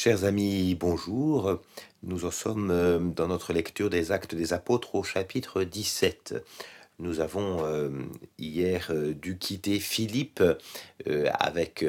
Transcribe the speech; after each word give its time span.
Chers 0.00 0.22
amis, 0.22 0.76
bonjour. 0.76 1.58
Nous 2.04 2.24
en 2.24 2.30
sommes 2.30 2.70
euh, 2.70 3.00
dans 3.00 3.26
notre 3.26 3.52
lecture 3.52 3.90
des 3.90 4.12
Actes 4.12 4.36
des 4.36 4.52
Apôtres 4.52 4.94
au 4.94 5.02
chapitre 5.02 5.64
17. 5.64 6.36
Nous 7.00 7.18
avons 7.18 7.64
euh, 7.64 7.90
hier 8.38 8.90
euh, 8.90 9.12
dû 9.12 9.38
quitter 9.38 9.80
Philippe 9.80 10.40
avec 11.34 11.84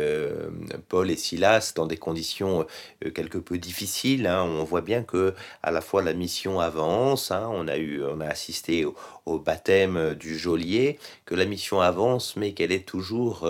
Paul 0.88 1.12
et 1.12 1.16
Silas 1.16 1.74
dans 1.76 1.86
des 1.86 1.98
conditions 1.98 2.66
quelque 3.14 3.38
peu 3.38 3.60
difficiles. 3.60 4.26
Hein. 4.26 4.44
On 4.44 4.64
voit 4.64 4.82
bien 4.82 5.04
que 5.04 5.36
à 5.62 5.70
la 5.70 5.82
fois 5.82 6.02
la 6.02 6.14
mission 6.14 6.60
avance, 6.60 7.30
hein. 7.30 7.48
on 7.54 7.68
a 7.68 7.78
eu, 7.78 8.04
on 8.04 8.22
a 8.22 8.28
assisté 8.28 8.86
au, 8.86 8.96
au, 9.28 9.38
baptême 9.38 10.16
du 10.16 10.36
geôlier, 10.36 10.98
que 11.26 11.36
la 11.36 11.46
mission 11.46 11.80
avance, 11.80 12.36
mais 12.38 12.54
qu'elle 12.54 12.72
est 12.72 12.88
toujours 12.88 13.48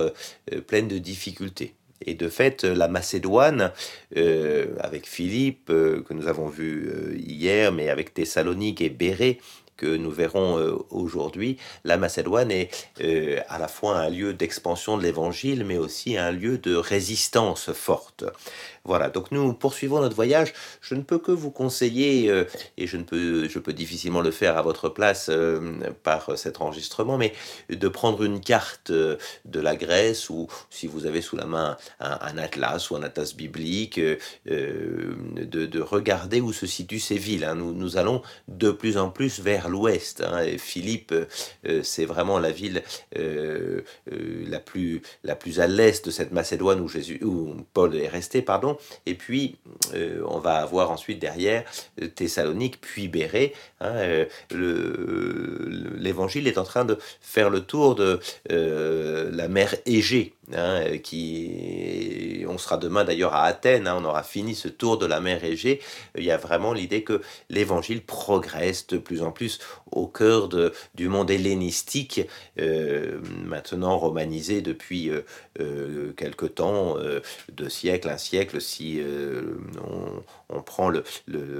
pleine 0.67 0.89
de 0.89 0.97
difficultés. 0.97 1.75
Et 2.05 2.13
de 2.13 2.29
fait, 2.29 2.63
la 2.63 2.87
Macédoine, 2.87 3.71
euh, 4.15 4.67
avec 4.79 5.05
Philippe, 5.05 5.69
euh, 5.69 6.01
que 6.01 6.13
nous 6.13 6.27
avons 6.27 6.47
vu 6.47 6.87
euh, 6.87 7.15
hier, 7.17 7.71
mais 7.71 7.89
avec 7.89 8.13
Thessalonique 8.13 8.81
et 8.81 8.89
Bérée, 8.89 9.39
que 9.79 9.95
nous 9.95 10.11
verrons 10.11 10.57
aujourd'hui, 10.89 11.57
la 11.83 11.97
Macédoine 11.97 12.51
est 12.51 12.69
à 13.47 13.57
la 13.57 13.67
fois 13.67 13.97
un 13.97 14.09
lieu 14.09 14.33
d'expansion 14.33 14.97
de 14.97 15.03
l'évangile, 15.03 15.63
mais 15.65 15.77
aussi 15.77 16.17
un 16.17 16.31
lieu 16.31 16.57
de 16.57 16.75
résistance 16.75 17.71
forte. 17.71 18.25
Voilà, 18.85 19.09
donc 19.09 19.31
nous 19.31 19.53
poursuivons 19.53 20.01
notre 20.01 20.15
voyage. 20.15 20.53
Je 20.81 20.95
ne 20.95 21.01
peux 21.01 21.19
que 21.19 21.31
vous 21.31 21.51
conseiller, 21.51 22.29
euh, 22.29 22.45
et 22.77 22.87
je 22.87 22.97
ne 22.97 23.03
peux, 23.03 23.47
je 23.47 23.59
peux 23.59 23.73
difficilement 23.73 24.21
le 24.21 24.31
faire 24.31 24.57
à 24.57 24.61
votre 24.61 24.89
place 24.89 25.27
euh, 25.29 25.77
par 26.01 26.37
cet 26.37 26.61
enregistrement, 26.61 27.17
mais 27.17 27.33
de 27.69 27.87
prendre 27.87 28.23
une 28.23 28.39
carte 28.39 28.89
euh, 28.89 29.17
de 29.45 29.59
la 29.59 29.75
Grèce 29.75 30.29
ou 30.29 30.47
si 30.69 30.87
vous 30.87 31.05
avez 31.05 31.21
sous 31.21 31.35
la 31.35 31.45
main 31.45 31.77
un, 31.99 32.37
atlas 32.37 32.89
ou 32.89 32.95
un 32.95 33.03
atlas 33.03 33.35
biblique, 33.35 33.99
de, 34.47 35.81
regarder 35.81 36.41
où 36.41 36.51
se 36.51 36.65
situent 36.65 36.99
ces 36.99 37.17
villes. 37.17 37.43
Hein. 37.43 37.55
Nous, 37.55 37.73
nous 37.73 37.97
allons 37.97 38.21
de 38.47 38.71
plus 38.71 38.97
en 38.97 39.09
plus 39.09 39.39
vers 39.39 39.68
l'ouest. 39.69 40.21
Hein. 40.21 40.45
Philippe, 40.57 41.13
c'est 41.83 42.05
vraiment 42.05 42.39
la 42.39 42.51
ville 42.51 42.83
la, 43.15 44.59
plus, 44.59 45.01
la 45.23 45.35
plus 45.35 45.59
à 45.59 45.67
l'est 45.67 46.05
de 46.05 46.11
cette 46.11 46.31
Macédoine 46.31 46.79
où, 46.81 46.87
Jésus, 46.87 47.19
où 47.23 47.55
Paul 47.73 47.95
est 47.95 48.07
resté, 48.07 48.41
pardon. 48.41 48.77
Et 49.05 49.15
puis, 49.15 49.57
euh, 49.93 50.21
on 50.27 50.39
va 50.39 50.55
avoir 50.55 50.91
ensuite 50.91 51.19
derrière 51.19 51.63
euh, 52.01 52.07
Thessalonique, 52.07 52.79
puis 52.81 53.07
Bérée. 53.07 53.53
Hein, 53.79 53.93
euh, 53.95 54.25
L'évangile 55.97 56.47
est 56.47 56.57
en 56.57 56.63
train 56.63 56.85
de 56.85 56.97
faire 57.21 57.49
le 57.49 57.61
tour 57.61 57.95
de 57.95 58.19
la 58.49 59.47
mer 59.47 59.75
Égée. 59.85 60.33
Hein, 60.51 60.97
qui 61.03 62.28
on 62.49 62.57
sera 62.57 62.77
demain 62.77 63.03
d'ailleurs 63.03 63.33
à 63.33 63.43
Athènes, 63.45 63.87
hein, 63.87 63.97
on 63.99 64.05
aura 64.05 64.23
fini 64.23 64.55
ce 64.55 64.67
tour 64.67 64.97
de 64.97 65.05
la 65.05 65.19
mer 65.19 65.43
Égée. 65.43 65.81
Il 66.17 66.23
y 66.23 66.31
a 66.31 66.37
vraiment 66.37 66.73
l'idée 66.73 67.03
que 67.03 67.21
l'évangile 67.49 68.03
progresse 68.03 68.87
de 68.87 68.97
plus 68.97 69.21
en 69.21 69.31
plus 69.31 69.59
au 69.91 70.07
cœur 70.07 70.49
du 70.95 71.07
monde 71.07 71.31
hellénistique, 71.31 72.21
maintenant 72.57 73.97
romanisé 73.97 74.61
depuis 74.61 75.11
quelque 76.17 76.45
temps, 76.45 76.97
deux 77.51 77.69
siècles, 77.69 78.09
un 78.09 78.17
siècle, 78.17 78.61
si 78.61 78.99
euh, 78.99 79.57
on, 80.49 80.61
prend 80.61 80.89
le, 80.89 81.03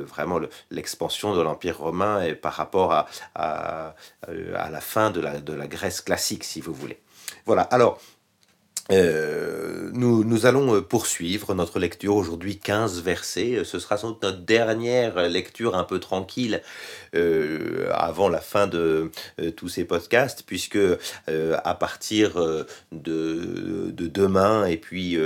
vraiment 0.03 0.40
l'expansion 0.72 1.36
de 1.36 1.42
l'Empire 1.42 1.78
romain 1.78 2.22
et 2.24 2.36
par 2.36 2.53
rapport 2.53 2.92
à, 2.92 3.08
à, 3.36 3.96
la 4.28 4.81
fin 4.81 5.12
de 5.12 5.20
la, 5.20 5.40
de 5.40 5.53
la 5.53 5.68
Grèce 5.68 6.02
classique, 6.02 6.44
si 6.44 6.62
vous 6.62 6.74
voulez. 6.74 7.00
Voilà, 7.46 7.64
alors 7.64 8.00
euh, 8.92 9.90
nous, 9.94 10.45
allons 10.45 10.76
euh, 10.76 10.82
poursuivre 10.82 11.54
notre 11.54 11.80
lecture 11.80 12.16
aujourd'hui 12.16 12.58
15 12.58 13.02
versets. 13.02 13.64
Ce 13.64 13.80
sera 13.80 13.98
sans 13.98 14.12
doute 14.12 14.23
notre 14.23 14.42
dernière 14.42 15.30
lecture 15.30 15.76
un 15.76 15.84
peu 15.84 16.00
tranquille 16.00 16.62
euh, 17.16 17.90
avant 17.94 18.30
la 18.30 18.40
fin 18.40 18.68
de 18.68 19.12
euh, 19.40 19.52
tous 19.52 19.68
ces 19.68 19.86
podcasts, 19.86 20.44
puisque 20.44 20.75
euh, 20.75 21.00
à 21.63 21.74
partir 21.74 22.36
de, 22.91 23.91
de, 23.91 24.08
demain 24.08 24.66
et 24.66 24.78
puis 24.78 25.18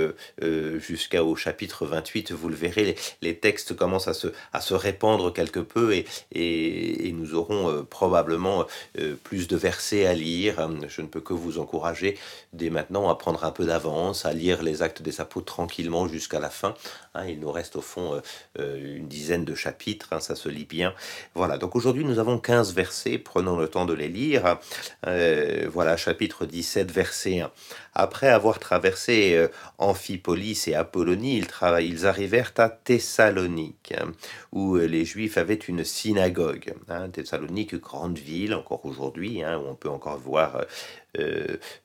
jusqu'au 0.78 1.36
chapitre 1.36 1.86
28, 1.86 2.32
vous 2.32 2.48
le 2.48 2.54
verrez, 2.54 2.96
les, 3.22 3.38
textes 3.38 3.74
commencent 3.74 4.08
à 4.08 4.14
se, 4.14 4.28
à 4.52 4.60
se 4.60 4.74
répandre 4.74 5.32
quelque 5.32 5.60
peu 5.60 5.94
et, 5.94 6.06
et, 6.32 7.08
et 7.08 7.12
nous 7.12 7.34
aurons 7.34 7.84
probablement 7.88 8.66
plus 9.22 9.48
de 9.48 9.56
versets 9.56 10.06
à 10.06 10.14
lire. 10.14 10.68
Je 10.88 11.02
ne 11.02 11.06
peux 11.06 11.20
que 11.20 11.32
vous 11.32 11.58
encourager 11.58 12.18
dès 12.52 12.70
maintenant 12.70 13.10
à 13.10 13.16
prendre 13.16 13.44
un 13.44 13.50
peu 13.54 13.64
d'avance, 13.64 14.26
à 14.26 14.32
lire 14.32 14.62
les 14.62 14.82
actes 14.82 15.00
des 15.00 15.20
apôtres 15.20 15.54
tranquillement 15.54 16.08
jusqu'à 16.08 16.40
la 16.40 16.50
fin. 16.50 16.74
Hein, 17.14 17.26
il 17.26 17.40
nous 17.40 17.52
reste 17.52 17.76
au 17.76 17.80
fond 17.80 18.20
une 18.58 19.08
dizaine 19.08 19.44
de 19.44 19.54
chapitres, 19.54 20.08
hein, 20.12 20.20
ça 20.20 20.34
se 20.34 20.48
lit 20.48 20.66
bien. 20.66 20.94
Voilà, 21.34 21.58
donc 21.58 21.76
aujourd'hui, 21.76 22.04
nous 22.04 22.18
avons 22.18 22.38
15 22.38 22.74
versets, 22.74 23.18
prenons 23.18 23.56
le 23.56 23.68
temps 23.68 23.86
de 23.86 23.94
les 23.94 24.08
lire. 24.08 24.58
Euh, 25.06 25.68
voilà, 25.72 25.96
chapitre 25.96 26.46
17, 26.46 26.90
verset 26.90 27.40
1. 27.40 27.50
Après 27.94 28.28
avoir 28.28 28.58
traversé 28.58 29.34
euh, 29.36 29.48
Amphipolis 29.78 30.66
et 30.66 30.74
Apollonie, 30.74 31.38
ils, 31.38 31.48
ils, 31.82 32.06
arrivèrent 32.06 32.52
à 32.58 32.68
Thessalonique, 32.68 33.94
hein, 33.98 34.12
où 34.52 34.76
euh, 34.76 34.86
les 34.86 35.04
Juifs 35.04 35.38
avaient 35.38 35.54
une 35.54 35.84
synagogue. 35.84 36.74
Thessalonique, 37.12 37.76
grande 37.76 38.18
ville, 38.18 38.54
encore 38.54 38.84
aujourd'hui, 38.84 39.42
où 39.44 39.68
on 39.68 39.74
peut 39.74 39.88
encore 39.90 40.18
voir 40.18 40.64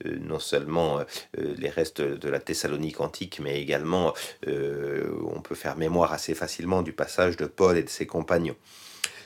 non 0.03 0.40
seulement 0.40 1.00
les 1.38 1.69
restes 1.69 2.01
de 2.01 2.29
la 2.29 2.40
Thessalonique 2.40 3.01
antique, 3.01 3.40
mais 3.41 3.62
également 3.62 4.13
on 4.47 5.41
peut 5.41 5.56
faire 5.56 5.78
mémoire 5.78 6.13
assez 6.13 6.34
facilement 6.35 6.81
du 6.81 6.94
passage 6.94 7.38
de 7.38 7.45
Paul 7.45 7.78
et 7.78 7.84
de 7.84 7.90
ses 7.90 8.07
compagnons. 8.07 8.56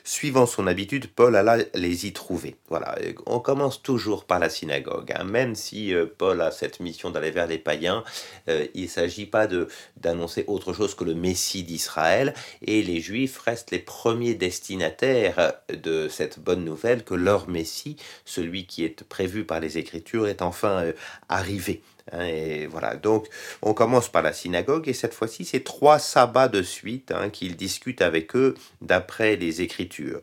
Suivant 0.06 0.46
son 0.46 0.68
habitude, 0.68 1.08
Paul 1.08 1.34
alla 1.38 1.60
les 1.74 2.08
y 2.08 2.12
trouver. 2.12 2.58
Voilà, 2.68 2.98
on 3.26 3.40
commence 3.40 3.82
toujours 3.82 4.26
par 4.26 4.38
la 4.38 4.50
synagogue. 4.50 5.14
Hein. 5.16 5.24
Même 5.24 5.56
si 5.56 5.94
euh, 5.94 6.06
Paul 6.18 6.42
a 6.42 6.52
cette 6.52 6.82
mission 6.82 7.10
d'aller 7.10 7.32
vers 7.32 7.48
les 7.48 7.58
païens, 7.58 8.04
euh, 8.50 8.68
il 8.74 8.84
ne 8.84 8.88
s'agit 8.88 9.26
pas 9.26 9.48
d'annoncer 9.96 10.44
autre 10.48 10.74
chose 10.74 10.94
que 10.94 11.06
le 11.06 11.16
Messie 11.16 11.64
d'Israël. 11.64 12.34
Et 12.62 12.84
les 12.84 13.00
Juifs 13.00 13.38
restent 13.40 13.72
les 13.72 13.80
premiers 13.80 14.34
destinataires 14.34 15.54
de 15.70 16.10
cette 16.10 16.38
bonne 16.38 16.66
nouvelle 16.66 17.06
que 17.06 17.14
leur 17.14 17.48
Messie, 17.48 17.96
celui 18.26 18.66
qui 18.66 18.84
est 18.84 19.04
prévu 19.04 19.46
par 19.46 19.62
les 19.62 19.78
Écritures, 19.78 20.28
est 20.28 20.42
enfin 20.42 20.84
euh, 20.84 20.94
arrivé. 21.30 21.82
Hein, 22.12 22.26
et 22.26 22.68
voilà, 22.68 22.96
donc 22.96 23.28
on 23.62 23.74
commence 23.74 24.10
par 24.10 24.22
la 24.22 24.34
synagogue 24.34 24.90
et 24.90 24.94
cette 24.94 25.14
fois-ci 25.14 25.46
c'est 25.46 25.64
trois 25.64 26.00
sabbats 26.00 26.50
de 26.50 26.62
suite 26.62 27.12
hein, 27.12 27.30
qu'il 27.30 27.56
discute 27.56 28.02
avec 28.02 28.36
eux 28.36 28.56
d'après 28.82 29.38
les 29.38 29.62
Écritures. 29.62 30.22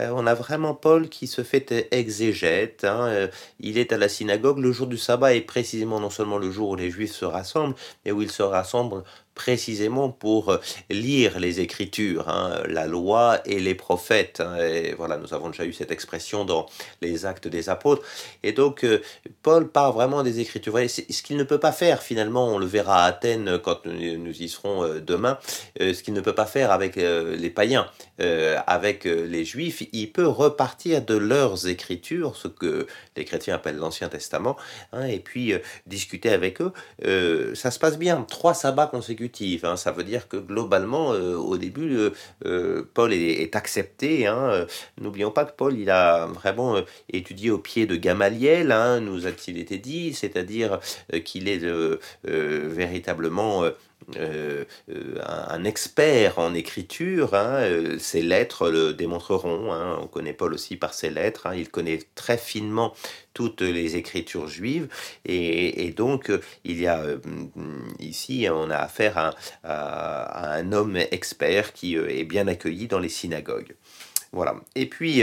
Euh, 0.00 0.10
on 0.14 0.26
a 0.26 0.32
vraiment 0.32 0.74
Paul 0.74 1.10
qui 1.10 1.26
se 1.26 1.42
fait 1.42 1.86
exégète, 1.90 2.84
hein, 2.84 3.08
euh, 3.08 3.28
il 3.60 3.76
est 3.76 3.92
à 3.92 3.98
la 3.98 4.08
synagogue, 4.08 4.58
le 4.58 4.72
jour 4.72 4.86
du 4.86 4.96
sabbat 4.96 5.34
est 5.34 5.42
précisément 5.42 6.00
non 6.00 6.10
seulement 6.10 6.38
le 6.38 6.50
jour 6.50 6.70
où 6.70 6.76
les 6.76 6.90
Juifs 6.90 7.12
se 7.12 7.26
rassemblent, 7.26 7.74
mais 8.04 8.12
où 8.12 8.22
ils 8.22 8.30
se 8.30 8.42
rassemblent 8.42 9.04
précisément 9.38 10.10
pour 10.10 10.50
euh, 10.50 10.60
lire 10.90 11.38
les 11.38 11.60
Écritures, 11.60 12.28
hein, 12.28 12.60
la 12.66 12.86
loi 12.86 13.38
et 13.46 13.60
les 13.60 13.76
prophètes. 13.76 14.40
Hein, 14.40 14.56
et 14.56 14.94
voilà, 14.94 15.16
nous 15.16 15.32
avons 15.32 15.48
déjà 15.48 15.64
eu 15.64 15.72
cette 15.72 15.92
expression 15.92 16.44
dans 16.44 16.66
les 17.00 17.24
actes 17.24 17.46
des 17.46 17.68
apôtres. 17.68 18.02
Et 18.42 18.52
donc, 18.52 18.84
euh, 18.84 19.00
Paul 19.42 19.68
parle 19.70 19.94
vraiment 19.94 20.24
des 20.24 20.40
Écritures. 20.40 20.76
ce 20.88 21.22
qu'il 21.22 21.36
ne 21.36 21.44
peut 21.44 21.60
pas 21.60 21.70
faire, 21.70 22.02
finalement, 22.02 22.48
on 22.48 22.58
le 22.58 22.66
verra 22.66 23.04
à 23.04 23.06
Athènes 23.06 23.60
quand 23.62 23.86
nous 23.86 24.42
y 24.42 24.48
serons 24.48 24.82
euh, 24.82 25.00
demain, 25.00 25.38
ce 25.78 26.02
qu'il 26.02 26.14
ne 26.14 26.20
peut 26.20 26.34
pas 26.34 26.46
faire 26.46 26.72
avec 26.72 26.96
les 26.96 27.50
païens, 27.50 27.86
avec 28.66 29.04
les 29.04 29.44
juifs, 29.44 29.84
il 29.92 30.10
peut 30.10 30.26
repartir 30.26 31.02
de 31.02 31.14
leurs 31.14 31.68
Écritures, 31.68 32.34
ce 32.36 32.48
que 32.48 32.88
les 33.16 33.24
chrétiens 33.24 33.54
appellent 33.54 33.76
l'Ancien 33.76 34.08
Testament, 34.08 34.56
hein, 34.92 35.06
et 35.06 35.20
puis 35.20 35.52
discuter 35.86 36.30
avec 36.30 36.60
eux. 36.60 36.72
ça 37.54 37.70
se 37.70 37.78
passe 37.78 37.98
bien. 37.98 38.26
Trois 38.28 38.54
sabbats 38.54 38.88
consécutifs 38.88 39.27
Hein. 39.62 39.76
Ça 39.76 39.92
veut 39.92 40.04
dire 40.04 40.28
que 40.28 40.36
globalement, 40.36 41.12
euh, 41.12 41.36
au 41.36 41.56
début, 41.56 41.96
euh, 41.96 42.10
euh, 42.44 42.82
Paul 42.94 43.12
est, 43.12 43.54
accepté. 43.56 44.26
Hein. 44.26 44.66
N'oublions 45.00 45.30
pas 45.30 45.44
que 45.44 45.52
Paul, 45.52 45.78
il 45.78 45.90
a 45.90 46.26
vraiment 46.26 46.76
étudié 47.12 47.50
au 47.50 47.58
pied 47.58 47.86
de 47.86 47.96
Gamaliel, 47.96 48.72
hein, 48.72 49.00
nous 49.00 49.26
a-t-il 49.26 49.58
été 49.58 49.78
dit, 49.78 50.12
c'est-à-dire 50.12 50.80
qu'il 51.24 51.48
est 51.48 51.64
véritablement 52.24 53.64
euh, 54.16 54.64
euh, 54.90 55.20
un, 55.26 55.64
expert 55.64 56.38
en 56.38 56.54
écriture. 56.54 57.34
Hein, 57.34 57.60
euh, 57.60 57.98
ses 57.98 58.22
lettres 58.22 58.70
le 58.70 58.94
démontreront. 58.94 59.72
Hein, 59.72 59.98
on 60.00 60.06
connaît 60.06 60.32
Paul 60.32 60.54
aussi 60.54 60.76
par 60.76 60.94
ses 60.94 61.10
lettres. 61.10 61.46
Hein, 61.46 61.54
il 61.56 61.68
connaît 61.68 62.00
très 62.14 62.38
finement 62.38 62.94
toutes 63.34 63.60
les 63.60 63.96
écritures 63.96 64.48
juives. 64.48 64.88
Et, 65.24 65.92
donc, 65.96 66.32
il 66.64 66.80
y 66.80 66.86
a 66.86 67.04
ici, 68.00 68.46
on 68.50 68.70
a 68.70 68.76
affaire 68.76 69.36
à, 69.62 70.54
un 70.54 70.72
homme 70.72 70.96
expert 70.96 71.72
qui 71.72 71.94
est 71.94 72.24
bien 72.24 72.48
accueilli 72.48 72.88
dans 72.88 72.98
les 72.98 73.08
synagogues. 73.08 73.76
Voilà. 74.32 74.56
Et 74.74 74.86
puis, 74.86 75.22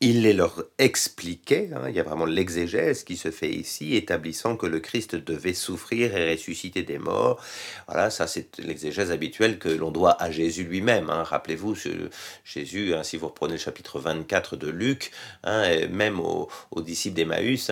il 0.00 0.22
les 0.22 0.32
leur 0.32 0.64
expliquait, 0.78 1.70
hein, 1.74 1.88
il 1.88 1.94
y 1.96 1.98
a 1.98 2.04
vraiment 2.04 2.24
l'exégèse 2.24 3.02
qui 3.02 3.16
se 3.16 3.32
fait 3.32 3.50
ici, 3.50 3.96
établissant 3.96 4.56
que 4.56 4.66
le 4.66 4.78
Christ 4.78 5.16
devait 5.16 5.54
souffrir 5.54 6.16
et 6.16 6.30
ressusciter 6.30 6.84
des 6.84 6.98
morts. 6.98 7.42
Voilà, 7.88 8.08
ça 8.10 8.28
c'est 8.28 8.58
l'exégèse 8.58 9.10
habituelle 9.10 9.58
que 9.58 9.68
l'on 9.68 9.90
doit 9.90 10.20
à 10.22 10.30
Jésus 10.30 10.62
lui-même. 10.62 11.10
Hein. 11.10 11.24
Rappelez-vous, 11.24 11.74
Jésus, 12.44 12.94
hein, 12.94 13.02
si 13.02 13.16
vous 13.16 13.26
reprenez 13.26 13.54
le 13.54 13.58
chapitre 13.58 13.98
24 13.98 14.56
de 14.56 14.68
Luc, 14.68 15.10
même 15.44 16.20
aux, 16.20 16.48
disciples 16.80 17.16
d'Emmaüs, 17.16 17.70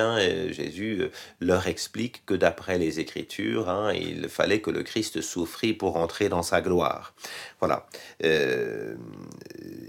Jésus 0.51 0.99
euh, 1.01 1.11
leur 1.41 1.69
explique 1.69 2.27
que 2.27 2.35
d'après 2.35 2.79
les 2.79 2.99
Écritures, 2.99 3.93
il 3.95 4.29
fallait 4.29 4.61
que 4.61 4.71
le 4.71 4.83
Christ 4.83 5.21
souffrit 5.21 5.75
pour 5.75 5.97
entrer 5.97 6.29
dans 6.29 6.43
sa 6.43 6.61
gloire. 6.61 7.15
Voilà. 7.61 7.87
Euh, 8.25 8.97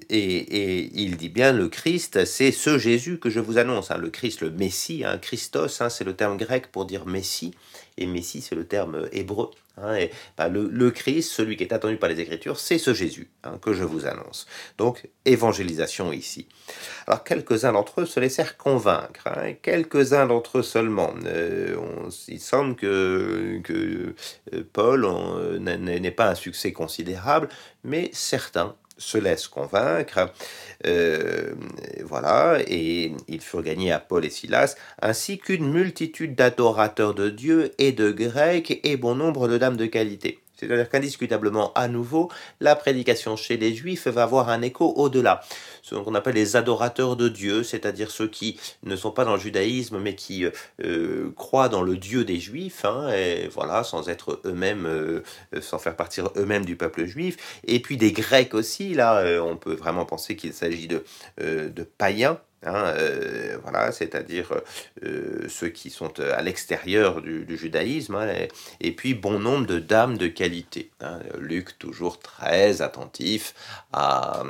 et, 0.09 0.89
il 0.93 1.17
dit 1.17 1.29
bien 1.29 1.51
le 1.51 1.67
Christ, 1.67 2.25
c'est 2.27 2.51
ce 2.51 2.77
Jésus 2.77 3.17
que 3.17 3.29
je 3.31 3.39
vous 3.39 3.57
annonce. 3.57 3.89
Hein, 3.89 3.97
le 3.97 4.09
Christ, 4.09 4.41
le 4.41 4.51
Messie, 4.51 5.03
hein, 5.03 5.17
Christos, 5.17 5.81
hein, 5.81 5.89
c'est 5.89 6.03
le 6.03 6.15
terme 6.15 6.37
grec 6.37 6.67
pour 6.71 6.85
dire 6.85 7.07
Messie, 7.07 7.55
et 7.97 8.05
Messie, 8.05 8.41
c'est 8.41 8.55
le 8.55 8.67
terme 8.67 9.07
hébreu. 9.11 9.49
bah, 10.37 10.49
le, 10.49 10.91
Christ, 10.91 11.31
celui 11.31 11.57
qui 11.57 11.63
est 11.63 11.73
attendu 11.73 11.97
par 11.97 12.09
les 12.09 12.19
Écritures, 12.19 12.59
c'est 12.59 12.77
ce 12.77 12.93
Jésus 12.93 13.29
que 13.61 13.73
je 13.73 13.83
vous 13.83 14.05
annonce. 14.05 14.45
Donc, 14.77 15.07
évangélisation 15.25 16.11
ici. 16.13 16.47
Alors, 17.07 17.23
quelques-uns 17.23 17.73
d'entre 17.73 18.01
eux 18.01 18.05
se 18.05 18.19
laissèrent 18.19 18.57
convaincre, 18.57 19.27
quelques-uns 19.61 20.27
d'entre 20.27 20.59
eux 20.59 20.63
seulement. 20.63 21.13
Euh, 21.25 21.75
il 22.27 22.39
semble 22.39 22.75
que, 22.75 23.59
que 23.63 24.13
euh, 24.53 24.63
Paul 24.73 25.05
euh, 25.05 25.59
n'est 25.59 26.11
pas 26.11 26.29
un 26.29 26.35
succès 26.35 26.71
considérable, 26.71 27.49
mais 27.83 28.09
certains 28.13 28.75
se 28.97 29.17
laisse 29.17 29.47
convaincre. 29.47 30.31
Euh, 30.85 31.53
voilà, 32.03 32.59
et 32.67 33.13
ils 33.27 33.41
furent 33.41 33.63
gagnés 33.63 33.91
à 33.91 33.99
Paul 33.99 34.25
et 34.25 34.29
Silas, 34.29 34.75
ainsi 35.01 35.37
qu'une 35.37 35.71
multitude 35.71 36.35
d'adorateurs 36.35 37.13
de 37.13 37.29
Dieu 37.29 37.73
et 37.77 37.91
de 37.91 38.11
Grecs 38.11 38.79
et 38.83 38.97
bon 38.97 39.15
nombre 39.15 39.47
de 39.47 39.57
dames 39.57 39.77
de 39.77 39.85
qualité. 39.85 40.39
C'est-à-dire 40.57 40.89
qu'indiscutablement, 40.89 41.71
à 41.73 41.87
nouveau, 41.87 42.29
la 42.59 42.75
prédication 42.75 43.35
chez 43.35 43.57
les 43.57 43.73
Juifs 43.73 44.07
va 44.07 44.23
avoir 44.23 44.49
un 44.49 44.61
écho 44.61 44.93
au-delà. 44.95 45.41
Ce 45.83 45.95
qu'on 45.95 46.15
appelle 46.15 46.35
les 46.35 46.55
adorateurs 46.55 47.15
de 47.15 47.29
Dieu, 47.29 47.63
c'est-à-dire 47.63 48.11
ceux 48.11 48.27
qui 48.27 48.59
ne 48.83 48.95
sont 48.95 49.11
pas 49.11 49.23
dans 49.23 49.35
le 49.35 49.39
judaïsme, 49.39 49.99
mais 49.99 50.15
qui 50.15 50.45
euh, 50.83 51.31
croient 51.35 51.69
dans 51.69 51.83
le 51.83 51.95
Dieu 51.95 52.25
des 52.25 52.39
Juifs, 52.39 52.83
hein, 52.85 53.09
et 53.09 53.47
voilà, 53.47 53.83
sans 53.83 54.09
être 54.09 54.41
eux-mêmes, 54.45 54.85
euh, 54.85 55.21
sans 55.61 55.79
faire 55.79 55.95
partir 55.95 56.29
eux-mêmes 56.35 56.65
du 56.65 56.75
peuple 56.75 57.05
juif. 57.05 57.61
Et 57.65 57.79
puis 57.79 57.97
des 57.97 58.11
Grecs 58.11 58.53
aussi, 58.53 58.93
là, 58.93 59.19
euh, 59.19 59.39
on 59.39 59.55
peut 59.55 59.75
vraiment 59.75 60.05
penser 60.05 60.35
qu'il 60.35 60.53
s'agit 60.53 60.87
de, 60.87 61.03
de 61.39 61.83
païens, 61.83 62.39
Hein, 62.67 62.93
euh, 62.97 63.57
voilà, 63.63 63.93
c'est-à-dire 63.93 64.51
euh, 65.03 65.47
ceux 65.47 65.69
qui 65.69 65.89
sont 65.89 66.11
euh, 66.19 66.37
à 66.37 66.41
l'extérieur 66.41 67.21
du, 67.21 67.57
judaïsme, 67.57 68.15
hein, 68.15 68.27
et, 68.81 68.91
puis 68.91 69.13
bon 69.13 69.39
nombre 69.39 69.65
de 69.65 69.79
dames 69.79 70.17
de 70.17 70.27
qualité. 70.27 70.91
Hein. 70.99 71.19
Luc 71.39 71.79
toujours 71.79 72.19
très 72.19 72.81
attentif 72.81 73.53
à, 73.93 74.43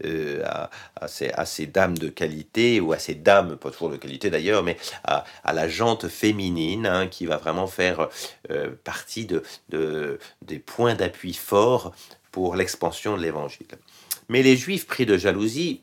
à, 0.00 1.08
ces, 1.46 1.66
dames 1.66 1.96
de 1.96 2.08
qualité, 2.08 2.80
ou 2.80 2.92
à 2.92 2.98
ces 2.98 3.14
dames, 3.14 3.56
pas 3.56 3.70
toujours 3.70 3.90
de 3.90 3.96
qualité 3.96 4.28
d'ailleurs, 4.28 4.64
mais 4.64 4.76
à, 5.04 5.24
la 5.52 5.68
jante 5.68 6.08
féminine, 6.08 7.08
qui 7.10 7.26
va 7.26 7.36
vraiment 7.36 7.68
faire 7.68 8.08
partie 8.82 9.26
de, 9.26 9.42
de, 9.68 10.18
des 10.42 10.58
points 10.58 10.94
d'appui 10.94 11.34
forts 11.34 11.94
pour 12.32 12.56
l'expansion 12.56 13.16
de 13.16 13.22
l'évangile. 13.22 13.66
Mais 14.28 14.42
les 14.42 14.56
Juifs 14.56 14.86
pris 14.86 15.06
de 15.06 15.16
jalousie 15.16 15.82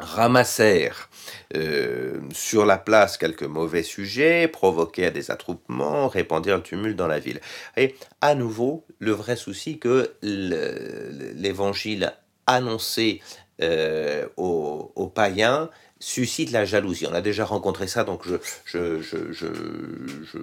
ramassèrent 0.00 1.08
euh, 1.56 2.20
sur 2.32 2.64
la 2.64 2.78
place 2.78 3.18
quelques 3.18 3.42
mauvais 3.42 3.82
sujets, 3.82 4.48
provoquèrent 4.48 5.12
des 5.12 5.30
attroupements, 5.30 6.08
répandirent 6.08 6.56
le 6.56 6.62
tumulte 6.62 6.96
dans 6.96 7.06
la 7.06 7.18
ville. 7.18 7.40
Et 7.76 7.94
à 8.20 8.34
nouveau, 8.34 8.84
le 8.98 9.12
vrai 9.12 9.36
souci 9.36 9.78
que 9.78 10.12
l'évangile 10.22 12.14
annoncé 12.46 13.20
euh, 13.62 14.26
aux, 14.36 15.12
païens 15.14 15.70
suscite 15.98 16.50
la 16.50 16.64
jalousie. 16.64 17.06
On 17.06 17.14
a 17.14 17.20
déjà 17.20 17.44
rencontré 17.44 17.86
ça, 17.86 18.04
donc 18.04 18.22
je 18.26 18.36
je, 18.64 19.02
je, 19.02 19.46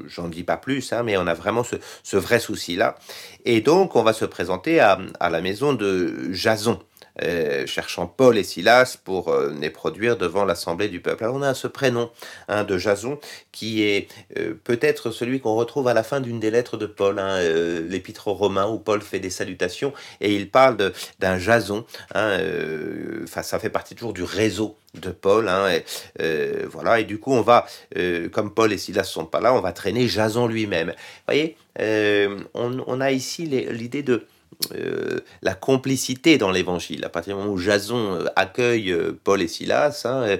j'en 0.07 0.27
dis 0.27 0.43
pas 0.43 0.57
plus, 0.57 0.93
hein, 0.93 1.03
mais 1.03 1.17
on 1.17 1.25
a 1.25 1.33
vraiment 1.33 1.63
ce, 1.63 1.77
ce 2.03 2.17
vrai 2.17 2.39
souci-là. 2.39 2.95
Et 3.45 3.61
donc, 3.61 3.95
on 3.95 4.03
va 4.03 4.13
se 4.13 4.25
présenter 4.25 4.79
à, 4.79 4.99
à 5.19 5.29
la 5.29 5.41
maison 5.41 5.73
de 5.73 6.31
Jason. 6.31 6.79
Euh, 7.23 7.65
cherchant 7.65 8.05
Paul 8.05 8.37
et 8.37 8.43
Silas 8.43 8.95
pour 9.03 9.29
euh, 9.29 9.51
les 9.59 9.71
produire 9.71 10.17
devant 10.17 10.45
l'assemblée 10.45 10.87
du 10.87 10.99
peuple. 10.99 11.23
Alors 11.23 11.35
on 11.35 11.41
a 11.41 11.55
ce 11.55 11.67
prénom 11.67 12.11
hein, 12.47 12.63
de 12.63 12.77
Jason 12.77 13.19
qui 13.51 13.81
est 13.81 14.07
euh, 14.37 14.53
peut-être 14.63 15.09
celui 15.09 15.39
qu'on 15.39 15.55
retrouve 15.55 15.87
à 15.87 15.95
la 15.95 16.03
fin 16.03 16.19
d'une 16.19 16.39
des 16.39 16.51
lettres 16.51 16.77
de 16.77 16.85
Paul, 16.85 17.17
hein, 17.17 17.41
l'épître 17.89 18.27
aux 18.27 18.33
Romains 18.33 18.67
où 18.67 18.77
Paul 18.77 19.01
fait 19.01 19.19
des 19.19 19.31
salutations 19.31 19.93
et 20.21 20.35
il 20.35 20.51
parle 20.51 20.77
d'un 21.19 21.39
Jason. 21.39 21.85
Hein, 22.13 22.37
ça 23.25 23.59
fait 23.59 23.69
partie 23.69 23.95
toujours 23.95 24.13
du 24.13 24.23
réseau 24.23 24.75
de 24.93 25.09
Paul. 25.09 25.47
Hein, 25.47 25.69
et, 26.19 26.65
voilà, 26.65 26.99
et 26.99 27.03
du 27.03 27.19
coup, 27.19 27.31
on 27.33 27.41
va, 27.41 27.65
comme 28.31 28.53
Paul 28.53 28.73
et 28.73 28.77
Silas 28.77 29.03
sont 29.03 29.25
pas 29.25 29.39
là, 29.39 29.53
on 29.53 29.61
va 29.61 29.71
traîner 29.71 30.07
Jason 30.07 30.47
lui-même. 30.47 30.89
Vous 30.89 31.33
voyez, 31.33 31.57
on, 32.53 32.83
on, 32.85 33.01
a 33.01 33.11
ici 33.11 33.45
l'idée 33.45 34.03
de 34.03 34.27
euh, 34.73 35.19
la 35.43 35.53
complicité 35.53 36.37
dans 36.39 36.49
l'évangile. 36.49 37.05
À 37.05 37.09
partir 37.09 37.35
du 37.35 37.41
moment 37.41 37.53
où 37.53 37.59
Jason 37.59 38.15
euh, 38.15 38.25
accueille 38.35 38.91
euh, 38.91 39.17
Paul 39.23 39.41
et 39.41 39.47
Silas, 39.47 40.01
hein, 40.05 40.37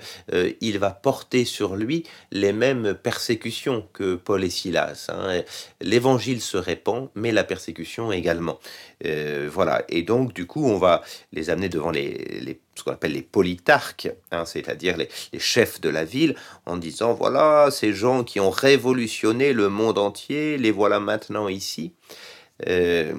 il 0.60 0.80
va 0.80 0.90
porter 0.90 1.46
sur 1.46 1.76
lui 1.76 2.04
les 2.32 2.52
mêmes 2.52 2.96
persécutions 2.96 3.88
que 3.94 4.16
Paul 4.16 4.44
et 4.44 4.50
Silas. 4.50 5.08
Hein. 5.10 5.42
L'évangile 5.82 6.42
se 6.42 6.58
répand, 6.58 7.10
mais 7.14 7.32
la 7.32 7.44
persécution 7.44 8.12
également. 8.12 8.60
voilà. 9.04 9.84
Et 9.90 10.02
donc, 10.02 10.34
du 10.34 10.48
coup, 10.48 10.66
on 10.66 10.78
va 10.78 11.04
les 11.32 11.50
amener 11.50 11.70
devant 11.70 11.92
les, 11.92 12.60
ce 12.76 12.84
qu'on 12.84 12.92
appelle 12.92 13.14
les 13.14 13.22
politarques, 13.22 14.10
hein, 14.32 14.46
c'est-à-dire 14.46 14.98
les, 14.98 15.10
chefs 15.40 15.80
de 15.80 15.90
la 15.90 16.06
ville, 16.06 16.36
en 16.66 16.78
disant 16.78 17.14
voilà, 17.14 17.70
ces 17.72 17.94
gens 17.94 18.24
qui 18.24 18.40
ont 18.40 18.50
révolutionné 18.50 19.54
le 19.54 19.70
monde 19.70 20.00
entier, 20.00 20.58
les 20.58 20.72
voilà 20.72 21.00
maintenant 21.00 21.48
ici. 21.48 21.94
Euh, 22.68 23.14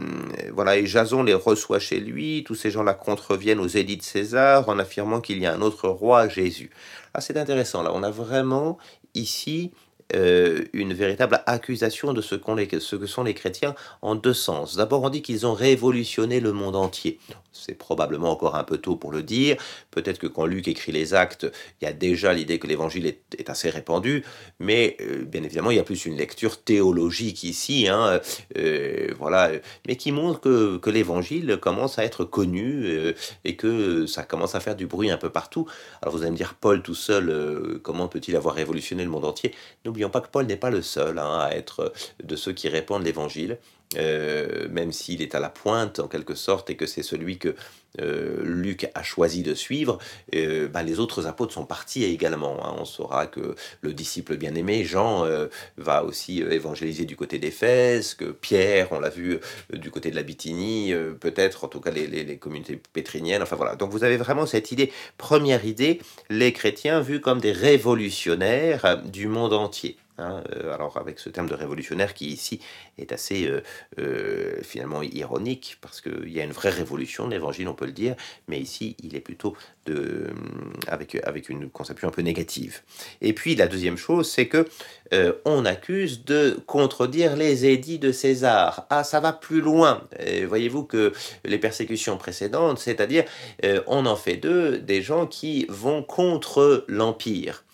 voilà, 0.53 0.77
et 0.77 0.87
Jason 0.87 1.23
les 1.23 1.35
reçoit 1.35 1.79
chez 1.79 2.01
lui, 2.01 2.43
tous 2.45 2.57
ces 2.57 2.71
gens-là 2.71 2.95
contreviennent 2.95 3.61
aux 3.61 3.69
édits 3.69 3.97
de 3.97 4.03
César 4.03 4.69
en 4.69 4.79
affirmant 4.79 5.21
qu'il 5.21 5.39
y 5.39 5.47
a 5.47 5.55
un 5.55 5.61
autre 5.61 5.89
roi, 5.89 6.29
Jésus. 6.29 6.71
Ah, 7.15 7.21
c'est 7.21 7.37
intéressant, 7.37 7.83
là, 7.83 7.93
on 7.95 8.03
a 8.03 8.11
vraiment 8.11 8.79
ici 9.15 9.73
euh, 10.17 10.65
une 10.73 10.95
véritable 10.95 11.43
accusation 11.45 12.15
de 12.15 12.23
ce, 12.23 12.37
ce, 12.79 12.97
que 12.97 13.07
sont 13.07 13.25
les 13.25 13.35
chrétiens 13.35 13.75
en 14.01 14.15
deux 14.15 14.33
sens. 14.33 14.77
D'abord, 14.77 15.03
on 15.03 15.11
dit 15.11 15.21
qu'ils 15.21 15.47
ont 15.47 15.53
révolutionné 15.53 16.41
le 16.41 16.53
monde 16.53 16.77
entier. 16.77 17.19
C'est 17.53 17.75
probablement 17.75 18.31
encore 18.31 18.57
un 18.57 18.65
peu 18.65 18.79
tôt 18.79 18.97
pour 18.97 19.13
le 19.13 19.23
dire. 19.23 19.57
Peut-être 19.91 20.19
que 20.19 20.27
quand 20.27 20.47
Luc 20.47 20.67
écrit 20.69 20.93
les 20.93 21.13
actes, 21.13 21.47
il 21.81 21.85
y 21.85 21.89
a 21.89 21.93
déjà 21.93 22.33
l'idée 22.33 22.59
que 22.59 22.67
l'évangile 22.67 23.07
est, 23.07 23.51
assez 23.51 23.69
répandu, 23.69 24.25
mais 24.61 24.97
euh, 25.01 25.25
bien 25.25 25.43
évidemment, 25.43 25.71
il 25.71 25.77
y 25.77 25.81
a 25.81 25.85
plus 25.85 26.07
une 26.07 26.17
lecture 26.17 26.63
théologique 26.63 27.43
ici, 27.45 27.89
hein, 27.89 28.21
euh, 28.57 29.09
voilà, 29.19 29.51
mais 29.87 29.97
qui 29.97 30.13
montre 30.13 30.41
que, 30.41 30.77
que 30.77 30.91
l'évangile 30.91 31.59
commence 31.61 31.99
à 31.99 32.05
être 32.05 32.25
connu 32.25 33.15
et 33.45 33.57
que 33.57 34.07
ça 34.07 34.23
commence 34.23 34.55
à 34.55 34.61
faire 34.61 34.77
du 34.77 34.87
bruit 34.87 35.11
un 35.11 35.17
peu 35.17 35.31
partout. 35.31 35.67
Alors 36.03 36.15
vous 36.15 36.23
allez 36.23 36.31
me 36.31 36.37
dire, 36.37 36.55
Paul 36.55 36.83
tout 36.83 36.95
seul, 36.95 37.81
comment 37.83 38.09
peut-il 38.09 38.37
avoir 38.37 38.55
révolutionné 38.55 39.03
le 39.03 39.11
monde 39.11 39.25
entier? 39.25 39.55
N'oublions 39.99 40.11
pas 40.11 40.21
que 40.21 40.31
Paul 40.31 40.47
n'est 40.47 40.57
pas 40.57 40.71
le 40.71 40.81
seul 40.81 41.19
hein, 41.19 41.41
à 41.41 41.57
être 41.57 41.93
de 42.23 42.37
ceux 42.37 42.53
qui 42.53 42.69
répandent 42.69 43.03
l'évangile. 43.03 43.59
Euh, 43.97 44.69
même 44.69 44.93
s'il 44.93 45.23
est 45.23 45.35
à 45.35 45.41
la 45.41 45.49
pointe 45.49 45.99
en 45.99 46.07
quelque 46.07 46.35
sorte 46.35 46.71
et 46.71 46.77
que 46.77 46.87
c'est 46.87 47.03
celui 47.03 47.39
que 47.39 47.57
euh, 48.01 48.41
Luc 48.45 48.89
a 48.95 49.03
choisi 49.03 49.43
de 49.43 49.55
suivre, 49.55 49.99
euh, 50.35 50.69
bah, 50.69 50.83
les 50.83 50.99
autres 51.01 51.27
apôtres 51.27 51.53
sont 51.53 51.65
partis 51.65 52.05
également. 52.05 52.65
Hein. 52.65 52.77
On 52.79 52.85
saura 52.85 53.27
que 53.27 53.55
le 53.81 53.93
disciple 53.93 54.37
bien-aimé, 54.37 54.85
Jean, 54.85 55.27
va 55.77 56.05
aussi 56.05 56.41
évangéliser 56.41 57.05
du 57.05 57.17
côté 57.17 57.39
d'Éphèse, 57.39 58.15
que 58.15 58.27
Pierre, 58.27 58.89
on 58.93 59.01
l'a 59.01 59.09
vu 59.09 59.39
du 59.73 59.91
côté 59.91 60.11
de 60.11 60.17
la 60.17 60.23
Bithynie, 60.23 60.93
peut-être 61.21 61.65
en 61.65 61.69
tout 61.69 61.81
cas 61.81 61.91
les, 61.91 62.07
les, 62.07 62.37
communautés 62.37 62.81
pétriniennes, 62.93 63.43
enfin 63.43 63.57
voilà. 63.57 63.77
Donc 63.77 63.91
vous 63.91 64.05
avez 64.05 64.17
vraiment 64.17 64.47
cette 64.47 64.73
idée, 64.73 64.93
première 65.17 65.65
idée, 65.65 66.01
les 66.31 66.53
chrétiens 66.53 67.01
vus 67.01 67.21
comme 67.21 67.41
des 67.41 67.53
révolutionnaires 67.53 69.03
du 69.05 69.29
monde 69.29 69.53
entier. 69.53 69.97
Hein, 70.19 70.43
euh, 70.53 70.75
alors 70.75 70.97
avec 70.97 71.21
ce 71.21 71.29
terme 71.29 71.49
de 71.49 71.55
révolutionnaire 71.55 72.13
qui 72.13 72.27
ici 72.27 72.61
est 72.99 73.13
assez 73.13 73.47
euh, 73.47 73.63
euh, 74.01 74.61
finalement 74.63 75.03
ironique 75.03 75.79
parce 75.81 76.01
qu'il 76.01 76.31
y 76.31 76.41
a 76.41 76.45
une 76.45 76.53
vraie 76.53 76.71
révolution 76.71 77.29
l'évangile, 77.29 77.69
on 77.69 77.75
peut 77.75 77.87
le 77.87 77.93
dire, 77.93 78.17
mais 78.49 78.59
ici 78.59 78.97
il 79.03 79.15
est 79.15 79.21
plutôt 79.21 79.57
de, 79.87 80.27
avec, 80.89 81.17
avec 81.25 81.49
une 81.49 81.71
conception 81.71 82.09
un 82.09 82.11
peu 82.11 82.23
négative. 82.23 82.81
Et 83.21 83.33
puis 83.33 83.55
la 83.55 83.69
deuxième 83.69 83.97
chose, 83.97 84.29
c'est 84.29 84.49
que 84.49 84.67
on 85.47 85.65
accuse 85.65 86.25
de 86.25 86.61
contredire 86.67 87.35
les 87.35 87.65
édits 87.65 87.99
de 87.99 88.13
César. 88.13 88.87
Ah, 88.91 89.05
ça 89.05 89.21
va 89.21 89.33
plus 89.33 89.63
loin. 89.63 90.07
Voyez-vous 90.47 90.85
que 90.85 91.15
les 91.47 91.57
persécutions 91.57 92.19
précédentes, 92.19 92.79
c'est-à-dire 92.79 93.25
on 93.87 94.05
en 94.05 94.17
fait 94.17 94.37
d'eux 94.37 94.79
des 94.79 95.01
gens 95.01 95.27
qui 95.27 95.65
vont 95.71 96.03
contre 96.03 96.85
l'empire 96.89 97.65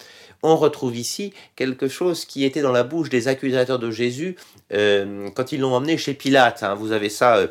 on 0.45 0.57
retrouve 0.57 0.97
ici 0.97 1.33
quelque 1.57 1.89
chose 1.89 2.27
qui 2.27 2.45
était 2.45 2.61
dans 2.61 2.71
la 2.71 2.85
bouche 2.85 3.09
des 3.09 3.27
accusateurs 3.27 3.79
de 3.79 3.91
Jésus 3.91 4.37
euh, 4.73 5.31
quand 5.35 5.53
ils 5.53 5.61
l'ont 5.61 5.75
emmené 5.75 5.97
chez 5.97 6.15
Pilate. 6.15 6.63
Hein. 6.63 6.75
Vous 6.75 6.93
avez 6.93 7.09
ça 7.09 7.37
euh, 7.37 7.49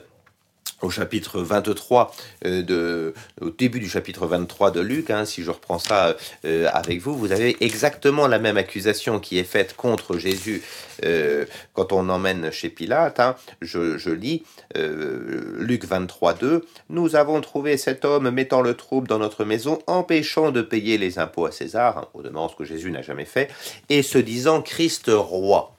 au 0.84 0.90
chapitre 0.90 1.42
23, 1.42 2.14
euh, 2.46 2.62
de, 2.62 3.14
au 3.42 3.50
début 3.50 3.80
du 3.80 3.90
chapitre 3.90 4.28
23 4.28 4.72
de 4.72 4.82
Luc, 4.82 5.10
hein, 5.10 5.26
si 5.26 5.42
je 5.44 5.50
reprends 5.50 5.80
ça 5.80 6.16
euh, 6.46 6.68
avec 6.74 7.02
vous, 7.02 7.16
vous 7.16 7.32
avez 7.32 7.56
exactement 7.62 8.28
la 8.28 8.38
même 8.38 8.58
accusation 8.58 9.20
qui 9.20 9.40
est 9.40 9.46
faite 9.46 9.76
contre 9.76 10.18
Jésus 10.18 10.62
euh, 11.06 11.46
quand 11.74 11.94
on 11.94 12.10
emmène 12.10 12.52
chez 12.52 12.70
Pilate. 12.70 13.20
Hein. 13.20 13.36
je, 13.62 14.10
lis 14.12 14.44
Luc 14.76 15.86
23, 15.86 16.34
2, 16.34 16.66
Nous 16.90 17.16
avons 17.16 17.40
trouvé 17.42 17.78
cet 17.78 18.06
homme 18.06 18.30
mettant 18.30 18.62
le 18.62 18.74
trouble 18.74 19.08
dans 19.08 19.20
notre 19.20 19.46
maison, 19.46 19.80
empêchant 19.88 20.52
de 20.52 20.62
payer 20.62 20.98
les 20.98 21.18
impôts 21.18 21.46
à 21.46 21.52
César, 21.52 21.98
hein, 21.98 22.08
au 22.14 22.22
demeurant 22.22 22.50
ce 22.50 22.56
que 22.56 22.66
Jésus 22.66 22.92
n'a 22.92 23.02
jamais 23.02 23.26
fait, 23.26 23.50
et 23.90 24.04
se 24.04 24.18
disant 24.18 24.62
Christ 24.62 25.06
roi. 25.08 25.76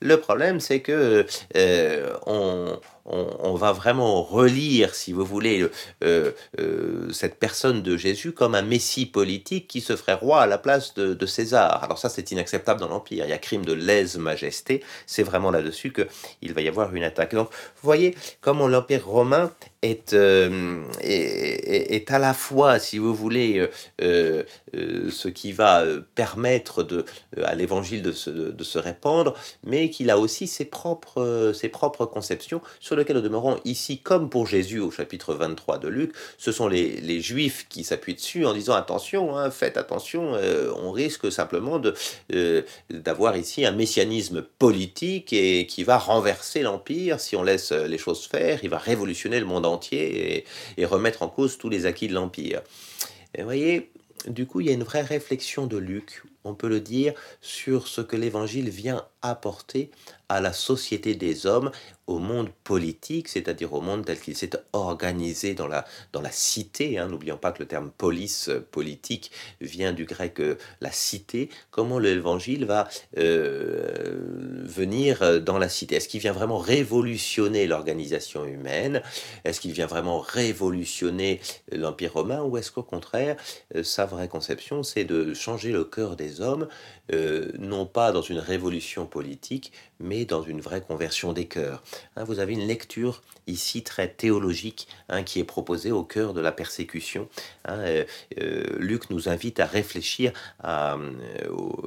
Le 0.00 0.16
problème, 0.16 0.58
c'est 0.58 0.80
que 0.80 1.26
on, 2.26 2.80
on, 3.10 3.54
va 3.54 3.72
vraiment 3.72 4.22
relire, 4.22 4.94
si 4.94 5.12
vous 5.12 5.24
voulez, 5.24 5.68
euh, 6.04 6.30
euh, 6.60 7.10
cette 7.12 7.38
personne 7.38 7.82
de 7.82 7.96
Jésus 7.96 8.32
comme 8.32 8.54
un 8.54 8.62
messie 8.62 9.06
politique 9.06 9.66
qui 9.68 9.80
se 9.80 9.96
ferait 9.96 10.14
roi 10.14 10.42
à 10.42 10.46
la 10.46 10.58
place 10.58 10.94
de, 10.94 11.26
César. 11.26 11.84
Alors 11.84 11.98
ça, 11.98 12.08
c'est 12.08 12.30
inacceptable 12.30 12.80
dans 12.80 12.88
l'Empire. 12.88 13.24
Il 13.24 13.30
y 13.30 13.32
a 13.32 13.38
crime 13.38 13.64
de 13.64 13.72
lèse-majesté. 13.72 14.82
C'est 15.06 15.22
vraiment 15.22 15.50
là-dessus 15.50 15.92
qu'il 15.92 16.52
va 16.52 16.60
y 16.60 16.68
avoir 16.68 16.94
une 16.94 17.04
attaque. 17.04 17.34
Donc, 17.34 17.50
vous 17.50 17.82
voyez 17.82 18.16
comment 18.40 18.68
l'Empire 18.68 19.06
romain 19.06 19.52
est, 19.82 20.12
euh, 20.12 20.82
est, 21.00 22.10
à 22.10 22.18
la 22.18 22.34
fois, 22.34 22.78
si 22.78 22.98
vous 22.98 23.14
voulez, 23.14 23.68
ce 24.00 25.28
qui 25.28 25.52
va 25.52 25.84
permettre 26.14 26.82
de, 26.82 27.04
à 27.42 27.54
l'évangile 27.54 28.02
de 28.02 28.12
se, 28.12 28.30
de 28.30 28.64
se 28.64 28.78
répandre, 28.78 29.34
mais 29.64 29.90
qu'il 29.90 30.10
a 30.10 30.18
aussi 30.18 30.46
ses 30.46 30.64
propres, 30.64 31.52
ses 31.54 31.68
propres 31.68 32.06
conceptions 32.06 32.60
sur 32.80 32.96
lequel 33.00 33.16
nous 33.16 33.22
demeurons 33.22 33.60
ici, 33.64 33.98
comme 33.98 34.30
pour 34.30 34.46
Jésus 34.46 34.78
au 34.78 34.90
chapitre 34.90 35.34
23 35.34 35.78
de 35.78 35.88
Luc, 35.88 36.12
ce 36.38 36.52
sont 36.52 36.68
les, 36.68 37.20
Juifs 37.20 37.66
qui 37.68 37.84
s'appuient 37.84 38.14
dessus 38.14 38.46
en 38.46 38.54
disant 38.54 38.74
attention, 38.74 39.36
hein, 39.36 39.50
faites 39.50 39.76
attention, 39.76 40.34
euh, 40.34 40.72
on 40.76 40.90
risque 40.90 41.30
simplement 41.30 41.80
euh, 42.32 42.62
d'avoir 42.88 43.36
ici 43.36 43.66
un 43.66 43.72
messianisme 43.72 44.42
politique 44.58 45.32
et 45.32 45.66
qui 45.66 45.84
va 45.84 45.98
renverser 45.98 46.62
l'Empire 46.62 47.20
si 47.20 47.36
on 47.36 47.42
laisse 47.42 47.72
les 47.72 47.98
choses 47.98 48.26
faire, 48.26 48.60
il 48.62 48.70
va 48.70 48.78
révolutionner 48.78 49.40
le 49.40 49.46
monde 49.46 49.66
entier 49.66 50.36
et, 50.36 50.44
et 50.78 50.84
remettre 50.84 51.22
en 51.22 51.28
cause 51.28 51.58
tous 51.58 51.68
les 51.68 51.86
acquis 51.86 52.08
de 52.08 52.14
l'Empire. 52.14 52.62
Vous 53.36 53.44
voyez, 53.44 53.90
du 54.26 54.46
coup, 54.46 54.60
il 54.60 54.66
y 54.66 54.70
a 54.70 54.72
une 54.72 54.82
vraie 54.82 55.02
réflexion 55.02 55.66
de 55.66 55.76
Luc, 55.76 56.22
on 56.44 56.54
peut 56.54 56.68
le 56.68 56.80
dire, 56.80 57.14
sur 57.40 57.88
ce 57.88 58.00
que 58.00 58.16
l'Évangile 58.16 58.70
vient 58.70 59.04
apporter 59.22 59.90
à 60.28 60.40
la 60.40 60.52
société 60.52 61.14
des 61.16 61.44
hommes, 61.46 61.72
au 62.06 62.18
monde 62.18 62.50
politique, 62.64 63.28
c'est-à-dire 63.28 63.72
au 63.72 63.80
monde 63.80 64.04
tel 64.04 64.18
qu'il 64.18 64.36
s'est 64.36 64.50
organisé 64.72 65.54
dans 65.54 65.66
la, 65.66 65.84
dans 66.12 66.20
la 66.20 66.30
cité. 66.30 66.98
Hein. 66.98 67.08
N'oublions 67.08 67.36
pas 67.36 67.50
que 67.52 67.60
le 67.60 67.66
terme 67.66 67.90
police 67.90 68.48
euh, 68.48 68.60
politique 68.70 69.30
vient 69.60 69.92
du 69.92 70.04
grec 70.04 70.40
euh, 70.40 70.56
la 70.80 70.92
cité. 70.92 71.50
Comment 71.70 71.98
l'évangile 71.98 72.64
va 72.64 72.88
euh, 73.18 74.18
venir 74.64 75.40
dans 75.42 75.58
la 75.58 75.68
cité? 75.68 75.96
Est-ce 75.96 76.08
qu'il 76.08 76.20
vient 76.20 76.32
vraiment 76.32 76.58
révolutionner 76.58 77.66
l'organisation 77.66 78.44
humaine? 78.44 79.02
Est-ce 79.44 79.60
qu'il 79.60 79.72
vient 79.72 79.86
vraiment 79.86 80.20
révolutionner 80.20 81.40
l'Empire 81.72 82.14
romain? 82.14 82.42
Ou 82.42 82.56
est-ce 82.56 82.70
qu'au 82.70 82.82
contraire, 82.82 83.36
sa 83.82 84.06
vraie 84.06 84.28
conception, 84.28 84.82
c'est 84.82 85.04
de 85.04 85.34
changer 85.34 85.72
le 85.72 85.84
cœur 85.84 86.16
des 86.16 86.29
hommes, 86.38 86.68
non 87.58 87.86
pas 87.86 88.12
dans 88.12 88.22
une 88.22 88.38
révolution 88.38 89.06
politique, 89.06 89.72
mais 90.00 90.24
dans 90.24 90.42
une 90.42 90.60
vraie 90.60 90.80
conversion 90.80 91.32
des 91.32 91.46
cœurs. 91.46 91.82
Hein, 92.16 92.24
vous 92.24 92.40
avez 92.40 92.54
une 92.54 92.66
lecture 92.66 93.22
ici 93.46 93.82
très 93.82 94.08
théologique 94.08 94.88
hein, 95.08 95.22
qui 95.22 95.38
est 95.38 95.44
proposée 95.44 95.92
au 95.92 96.02
cœur 96.02 96.32
de 96.32 96.40
la 96.40 96.52
persécution. 96.52 97.28
Hein, 97.66 97.78
euh, 97.80 98.04
euh, 98.40 98.64
Luc 98.78 99.10
nous 99.10 99.28
invite 99.28 99.60
à 99.60 99.66
réfléchir 99.66 100.32
euh, 100.64 101.12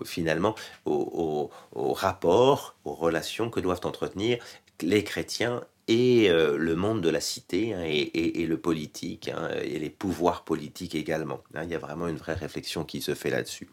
finalement 0.05 0.55
au, 0.85 1.49
au 1.73 1.93
rapport, 1.93 2.75
aux 2.85 2.93
relations 2.93 3.49
que 3.49 3.59
doivent 3.59 3.81
entretenir 3.83 4.43
les 4.81 5.03
chrétiens 5.03 5.61
et 5.87 6.29
euh, 6.29 6.57
le 6.57 6.75
monde 6.75 7.01
de 7.01 7.09
la 7.09 7.19
cité 7.19 7.73
hein, 7.73 7.83
et, 7.83 8.45
le 8.45 8.57
politique 8.57 9.29
hein, 9.29 9.49
et 9.61 9.79
les 9.79 9.89
pouvoirs 9.89 10.43
politiques 10.43 10.95
également. 10.95 11.41
Hein. 11.55 11.63
il 11.63 11.71
y 11.71 11.75
a 11.75 11.79
vraiment 11.79 12.07
une 12.07 12.17
vraie 12.17 12.33
réflexion 12.33 12.85
qui 12.85 13.01
se 13.01 13.13
fait 13.15 13.29
là-dessus. 13.29 13.67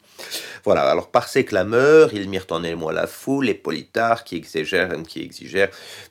Voilà, 0.64 0.82
alors 0.82 1.10
par 1.10 1.28
ses 1.28 1.44
clameurs, 1.44 2.12
ils 2.12 2.28
mirent 2.28 2.46
en 2.50 2.64
émoi 2.64 2.92
la 2.92 3.06
foule, 3.06 3.46
les 3.46 3.54
politarques 3.54 4.26
qui 4.26 4.36
exigèrent, 4.36 4.90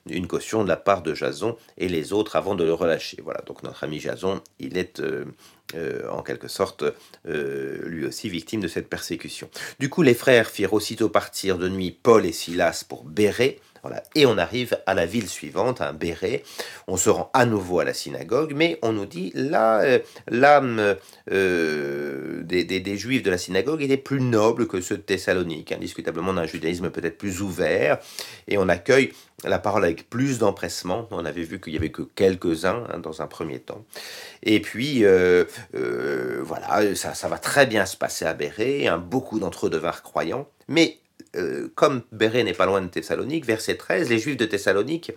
une 0.10 0.27
caution 0.27 0.63
de 0.63 0.70
la 0.70 0.77
part 0.77 1.01
de 1.01 1.13
Jason 1.13 1.58
et 1.77 1.89
les 1.89 2.13
autres 2.13 2.36
avant 2.36 2.56
de 2.56 2.63
le 2.63 2.74
relâcher. 2.74 3.18
Voilà, 3.24 3.41
donc 3.46 3.63
notre 3.63 3.84
ami 3.84 4.00
Jason, 4.00 4.41
il 4.60 4.77
est... 4.77 5.00
Euh, 5.00 5.25
euh, 5.75 6.10
en 6.10 6.24
quelque 6.24 6.48
sorte, 6.48 6.84
lui 7.25 8.03
aussi 8.03 8.27
victime 8.27 8.60
de 8.60 8.68
cette 8.68 8.89
persécution. 8.89 9.51
Du 9.79 9.88
coup, 9.88 10.01
les 10.01 10.15
frères 10.15 10.50
firent 10.50 10.74
aussitôt 10.74 11.10
partir 11.10 11.60
de 11.60 11.70
nuit 11.70 11.91
Paul 11.91 12.25
et 12.25 12.32
Silas 12.32 12.84
pour 12.89 13.03
Et 14.15 14.25
on 14.25 14.38
arrive 14.38 14.77
à 14.86 14.93
la 14.93 15.05
ville 15.05 15.29
suivante, 15.29 15.81
à 15.81 15.91
Béret. 15.91 16.43
On 16.88 16.98
se 16.98 17.09
rend 17.09 17.29
à 17.33 17.45
nouveau 17.45 17.79
à 17.79 17.86
la 17.86 17.93
synagogue, 17.93 18.53
mais 18.55 18.79
on 18.81 18.91
nous 18.91 19.05
dit 19.05 19.31
là, 19.36 19.81
euh, 19.81 20.00
l'âme 20.27 20.95
euh, 21.31 22.43
des, 22.43 22.98
juifs 22.98 23.24
de 23.24 23.29
la 23.29 23.38
synagogue 23.38 23.81
était 23.81 23.98
plus 23.98 24.21
noble 24.21 24.67
que 24.67 24.81
ceux 24.81 24.98
de 24.98 25.01
Thessalonique, 25.01 25.71
indiscutablement 25.71 26.33
d'un 26.33 26.45
judaïsme 26.45 26.89
peut-être 26.89 27.17
plus 27.17 27.41
ouvert, 27.41 28.00
et 28.48 28.57
on 28.57 28.67
accueille 28.67 29.12
la 29.45 29.59
parole 29.59 29.86
avec 29.86 30.09
plus 30.09 30.39
d'empressement. 30.39 31.07
On 31.12 31.24
avait 31.24 31.43
vu 31.43 31.62
qu'il 31.62 31.74
y 31.74 31.77
avait 31.77 31.91
que 31.91 32.01
quelques-uns 32.01 32.83
hein, 32.91 33.00
dans 33.00 33.21
un 33.21 33.27
premier 33.27 33.59
temps. 33.59 33.86
Et 34.43 34.59
puis, 34.62 35.05
euh, 35.05 35.45
voilà, 36.41 36.95
ça, 36.95 37.27
va 37.27 37.38
très 37.38 37.65
bien 37.65 37.86
se 37.86 37.95
passer 37.95 38.25
à 38.25 38.33
Béret. 38.33 38.88
Beaucoup 39.00 39.39
d'entre 39.39 39.67
eux 39.67 39.69
devinrent 39.69 40.03
croyants. 40.03 40.48
Mais 40.67 40.99
euh, 41.36 41.69
comme 41.75 42.01
Béré 42.12 42.43
n'est 42.43 42.53
pas 42.53 42.65
loin 42.65 42.81
de 42.81 42.88
Thessalonique, 42.88 43.45
verset 43.45 43.75
13, 43.75 44.09
les 44.09 44.17
Juifs 44.17 44.38
de 44.38 44.45
Thessalonique, 44.45 45.12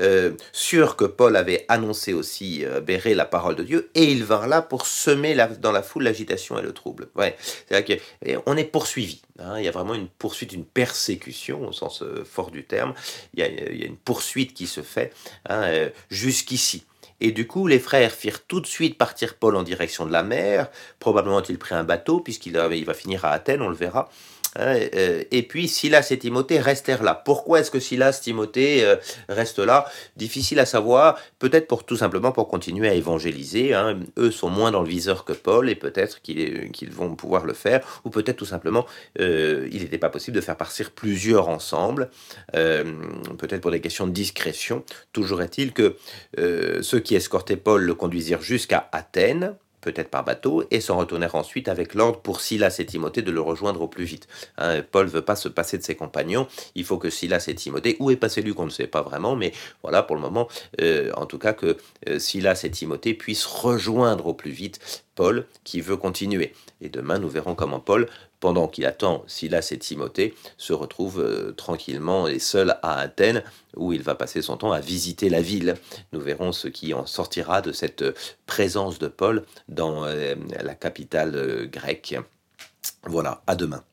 euh, 0.00 0.32
sûrs 0.52 0.94
que 0.94 1.04
Paul 1.04 1.34
avait 1.34 1.64
annoncé 1.68 2.12
aussi 2.12 2.64
euh, 2.64 2.80
Béré 2.80 3.14
la 3.14 3.24
parole 3.24 3.56
de 3.56 3.64
Dieu, 3.64 3.90
et 3.96 4.04
ils 4.04 4.24
vinrent 4.24 4.46
là 4.46 4.62
pour 4.62 4.86
semer 4.86 5.36
dans 5.60 5.72
la 5.72 5.82
foule 5.82 6.04
l'agitation 6.04 6.56
et 6.58 6.62
le 6.62 6.72
trouble. 6.72 7.08
Ouais, 7.16 7.36
c'est-à-dire 7.66 7.98
qu'on 8.44 8.56
est 8.56 8.64
poursuivi. 8.64 9.22
Hein. 9.40 9.58
il 9.58 9.64
y 9.64 9.68
a 9.68 9.72
vraiment 9.72 9.94
une 9.94 10.08
poursuite, 10.08 10.52
une 10.52 10.64
persécution 10.64 11.66
au 11.66 11.72
sens 11.72 12.04
fort 12.24 12.50
du 12.50 12.64
terme. 12.64 12.94
Il 13.34 13.40
y, 13.40 13.42
a, 13.42 13.86
une 13.86 13.96
poursuite 13.96 14.54
qui 14.54 14.66
se 14.66 14.82
fait 14.82 15.12
hein, 15.48 15.88
jusqu'ici. 16.10 16.84
Et 17.20 17.32
du 17.32 17.46
coup, 17.46 17.66
les 17.66 17.78
frères 17.78 18.12
firent 18.12 18.44
tout 18.46 18.60
de 18.60 18.66
suite 18.66 18.96
partir 18.96 19.34
Paul 19.34 19.56
en 19.56 19.62
direction 19.62 20.06
de 20.06 20.12
la 20.12 20.22
mer. 20.22 20.70
Probablement 20.98 21.38
a-t-il 21.38 21.58
pris 21.58 21.74
un 21.74 21.84
bateau, 21.84 22.20
puisqu'il 22.20 22.60
il 22.72 22.84
va 22.84 22.94
finir 22.94 23.24
à 23.24 23.30
Athènes, 23.30 23.62
on 23.62 23.68
le 23.68 23.74
verra. 23.74 24.08
Hein, 24.56 24.78
euh, 24.94 25.22
et 25.30 25.42
puis 25.42 25.68
Silas 25.68 26.08
et 26.10 26.18
Timothée 26.18 26.58
restèrent 26.58 27.02
là. 27.02 27.14
Pourquoi 27.14 27.60
est-ce 27.60 27.70
que 27.70 27.80
Silas, 27.80 28.20
Timothée 28.22 28.84
euh, 28.84 28.96
restent 29.28 29.60
là? 29.60 29.86
Difficile 30.16 30.58
à 30.58 30.66
savoir. 30.66 31.18
Peut-être 31.38 31.68
pour 31.68 31.84
tout 31.84 31.96
simplement 31.96 32.32
pour 32.32 32.48
continuer 32.48 32.88
à 32.88 32.94
évangéliser. 32.94 33.74
Hein. 33.74 34.00
Eux 34.18 34.30
sont 34.30 34.50
moins 34.50 34.72
dans 34.72 34.82
le 34.82 34.88
viseur 34.88 35.24
que 35.24 35.32
Paul 35.32 35.70
et 35.70 35.74
peut-être 35.76 36.20
qu'ils 36.22 36.90
vont 36.90 37.14
pouvoir 37.14 37.44
le 37.44 37.54
faire. 37.54 37.80
Ou 38.04 38.10
peut-être 38.10 38.36
tout 38.36 38.44
simplement 38.44 38.86
euh, 39.20 39.68
il 39.72 39.82
n'était 39.82 39.98
pas 39.98 40.10
possible 40.10 40.34
de 40.34 40.40
faire 40.40 40.56
partir 40.56 40.90
plusieurs 40.90 41.48
ensemble. 41.48 42.10
peut-être 42.52 43.60
pour 43.60 43.70
des 43.70 43.80
questions 43.80 44.06
de 44.06 44.12
discrétion. 44.12 44.84
Toujours 45.12 45.42
est-il 45.42 45.72
que 45.72 45.96
ceux 46.36 47.00
qui 47.00 47.14
escortaient 47.14 47.56
Paul 47.56 47.82
le 47.82 47.94
conduisirent 47.94 48.42
jusqu'à 48.42 48.88
Athènes 48.92 49.54
peut-être 49.80 50.10
par 50.10 50.24
bateau, 50.24 50.64
et 50.70 50.80
s'en 50.80 50.96
retournèrent 50.96 51.34
ensuite 51.34 51.68
avec 51.68 51.94
l'ordre 51.94 52.20
pour 52.20 52.40
Silas 52.40 52.76
et 52.78 52.86
Timothée 52.86 53.22
de 53.22 53.30
le 53.30 53.40
rejoindre 53.40 53.82
au 53.82 53.88
plus 53.88 54.04
vite. 54.04 54.28
Hein, 54.58 54.82
Paul 54.82 55.06
veut 55.06 55.22
pas 55.22 55.36
se 55.36 55.48
passer 55.48 55.78
de 55.78 55.82
ses 55.82 55.94
compagnons, 55.94 56.46
il 56.74 56.84
faut 56.84 56.98
que 56.98 57.10
Silas 57.10 57.44
et 57.48 57.54
Timothée, 57.54 57.96
où 58.00 58.10
est 58.10 58.16
passé 58.16 58.42
Luc, 58.42 58.58
on 58.58 58.66
ne 58.66 58.70
sait 58.70 58.86
pas 58.86 59.02
vraiment, 59.02 59.36
mais 59.36 59.52
voilà 59.82 60.02
pour 60.02 60.16
le 60.16 60.22
moment, 60.22 60.48
euh, 60.80 61.10
en 61.16 61.26
tout 61.26 61.38
cas 61.38 61.52
que 61.52 61.76
euh, 62.08 62.18
Silas 62.18 62.60
et 62.64 62.70
Timothée 62.70 63.14
puissent 63.14 63.46
rejoindre 63.46 64.26
au 64.26 64.34
plus 64.34 64.50
vite 64.50 65.04
Paul 65.14 65.46
qui 65.64 65.80
veut 65.80 65.96
continuer. 65.96 66.52
Et 66.80 66.88
demain, 66.88 67.18
nous 67.18 67.28
verrons 67.28 67.54
comment 67.54 67.80
Paul, 67.80 68.08
pendant 68.40 68.68
qu'il 68.68 68.86
attend 68.86 69.22
Silas 69.26 69.68
et 69.70 69.78
Timothée, 69.78 70.34
se 70.56 70.72
retrouve 70.72 71.20
euh, 71.20 71.52
tranquillement 71.52 72.26
et 72.26 72.38
seul 72.38 72.76
à 72.82 72.98
Athènes, 72.98 73.42
où 73.76 73.92
il 73.92 74.02
va 74.02 74.14
passer 74.14 74.42
son 74.42 74.56
temps 74.56 74.72
à 74.72 74.80
visiter 74.80 75.28
la 75.28 75.42
ville. 75.42 75.76
Nous 76.12 76.20
verrons 76.20 76.52
ce 76.52 76.68
qui 76.68 76.94
en 76.94 77.06
sortira 77.06 77.62
de 77.62 77.72
cette 77.72 78.04
présence 78.46 78.98
de 78.98 79.08
Paul 79.08 79.44
dans 79.68 80.04
euh, 80.04 80.34
la 80.62 80.74
capitale 80.74 81.68
grecque. 81.70 82.16
Voilà, 83.04 83.42
à 83.46 83.54
demain. 83.54 83.84